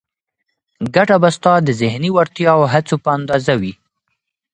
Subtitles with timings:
[0.95, 3.73] ګټه به ستا د ذهني وړتیا او هڅو په اندازه وي.